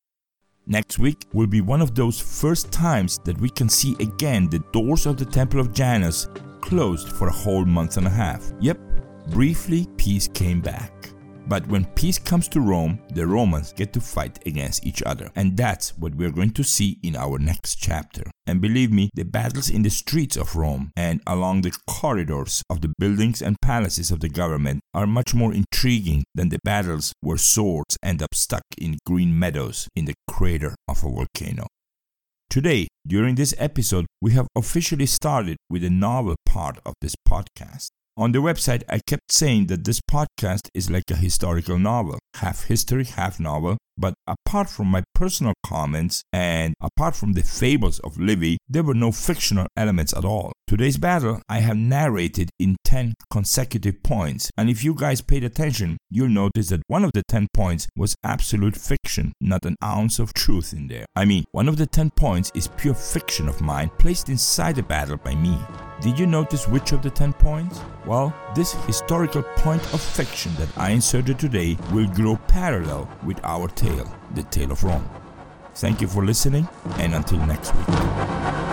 Next 0.67 1.01
week 1.01 1.25
will 1.33 1.49
be 1.49 1.61
one 1.61 1.83
of 1.83 1.97
those 1.97 2.21
first 2.21 2.71
times 2.71 3.19
that 3.25 3.41
we 3.41 3.51
can 3.51 3.69
see 3.69 3.97
again 3.99 4.49
the 4.49 4.61
doors 4.73 5.07
of 5.07 5.17
the 5.17 5.25
Temple 5.25 5.59
of 5.59 5.73
Janus 5.73 6.29
closed 6.63 7.09
for 7.13 7.29
a 7.29 7.33
whole 7.33 7.67
month 7.67 7.99
and 7.99 8.07
a 8.07 8.11
half. 8.11 8.43
Yep, 8.61 8.79
briefly 9.29 9.87
peace 9.99 10.29
came 10.29 10.61
back. 10.61 11.13
But 11.47 11.67
when 11.67 11.85
peace 11.87 12.19
comes 12.19 12.49
to 12.49 12.61
Rome, 12.61 13.01
the 13.15 13.27
Romans 13.27 13.73
get 13.73 13.93
to 13.93 14.01
fight 14.01 14.39
against 14.47 14.87
each 14.87 15.03
other. 15.03 15.31
And 15.35 15.57
that's 15.57 15.97
what 15.99 16.15
we're 16.15 16.31
going 16.31 16.53
to 16.53 16.65
see 16.65 16.99
in 17.03 17.17
our 17.17 17.39
next 17.39 17.77
chapter. 17.77 18.23
And 18.47 18.61
believe 18.61 18.93
me, 18.93 19.11
the 19.15 19.25
battles 19.25 19.69
in 19.69 19.83
the 19.83 19.91
streets 19.91 20.37
of 20.37 20.57
Rome 20.57 20.93
and 20.97 21.21
along 21.27 21.63
the 21.63 21.77
corridors 21.89 22.63
of 22.71 22.81
the 22.81 22.93
buildings 22.99 23.43
and 23.43 23.57
palaces 23.61 24.11
of 24.11 24.21
the 24.21 24.29
government 24.29 24.81
are 24.95 25.07
much 25.07 25.35
more 25.35 25.53
intriguing 25.53 26.25
than 26.35 26.49
the 26.49 26.61
battles 26.65 27.13
where 27.21 27.39
swords 27.39 27.97
end 28.03 28.23
up 28.23 28.35
stuck 28.35 28.65
in 28.79 28.99
green 29.05 29.39
meadows 29.39 29.89
in 29.97 30.05
the 30.05 30.15
crater 30.29 30.75
of 30.89 31.05
a 31.05 31.11
volcano. 31.11 31.67
Today, 32.53 32.87
during 33.07 33.37
this 33.37 33.55
episode, 33.57 34.05
we 34.21 34.33
have 34.33 34.47
officially 34.55 35.07
started 35.07 35.57
with 35.71 35.81
the 35.81 35.89
novel 35.89 36.37
part 36.45 36.79
of 36.85 36.93
this 37.01 37.15
podcast. 37.27 37.89
On 38.15 38.33
the 38.33 38.41
website, 38.41 38.83
I 38.91 39.01
kept 39.07 39.33
saying 39.33 39.69
that 39.69 39.85
this 39.85 40.03
podcast 40.03 40.69
is 40.75 40.91
like 40.91 41.11
a 41.11 41.17
historical 41.17 41.79
novel, 41.79 42.19
half 42.35 42.65
history, 42.65 43.05
half 43.05 43.41
novel, 43.41 43.79
but 43.97 44.13
apart 44.27 44.69
from 44.69 44.89
my 44.89 45.03
personal 45.15 45.55
comments 45.65 46.25
and 46.31 46.75
apart 46.83 47.17
from 47.17 47.33
the 47.33 47.43
fables 47.43 48.01
of 48.01 48.19
Livy, 48.19 48.59
there 48.69 48.83
were 48.83 48.93
no 48.93 49.13
fictional 49.13 49.67
elements 49.75 50.13
at 50.13 50.27
all. 50.27 50.52
Today's 50.67 50.97
battle 50.97 51.43
I 51.49 51.59
have 51.59 51.77
narrated 51.77 52.49
in 52.59 52.77
10 52.85 53.15
consecutive 53.31 54.03
points, 54.03 54.51
and 54.57 54.71
if 54.71 54.83
you 54.83 54.95
guys 54.95 55.21
paid 55.21 55.45
attention, 55.45 55.99
you'll 56.09 56.29
notice 56.29 56.69
that 56.71 56.83
one 56.87 57.05
of 57.05 57.11
the 57.13 57.23
10 57.29 57.49
points 57.53 57.89
was 57.97 58.15
absolute 58.25 58.77
fiction, 58.77 59.33
not 59.41 59.67
an 59.67 59.77
ounce 59.85 60.19
of 60.19 60.33
truth 60.33 60.73
in 60.73 60.89
there. 60.89 61.05
I 61.15 61.27
mean, 61.27 61.45
one 61.53 61.69
of 61.69 61.77
the 61.77 61.87
10 61.87 62.13
points 62.17 62.51
is 62.55 62.69
pure 62.69 62.95
fiction 62.95 63.49
of 63.49 63.61
mine 63.61 63.91
placed 63.99 64.31
inside 64.31 64.77
the 64.77 64.83
battle 64.83 65.19
by 65.19 65.35
me. 65.35 65.59
Did 66.01 66.19
you 66.19 66.27
notice 66.27 66.67
which 66.67 66.93
of 66.93 67.03
the 67.03 67.11
10 67.11 67.35
points? 67.35 67.81
Well, 68.07 68.35
this 68.55 68.73
historical 68.87 69.43
point 69.43 69.83
of 69.93 70.01
fiction 70.01 70.55
that 70.55 70.69
I 70.79 70.91
inserted 70.91 71.39
today 71.39 71.77
will 71.93 72.09
grow 72.09 72.37
parallel 72.49 73.11
with 73.25 73.39
our 73.45 73.69
tale, 73.69 74.11
the 74.35 74.45
tale 74.45 74.73
of 74.73 74.83
Rome. 74.83 75.09
Thank 75.75 76.01
you 76.01 76.09
for 76.09 76.25
listening, 76.25 76.67
and 76.97 77.15
until 77.15 77.39
next 77.47 77.75
week. 77.75 78.72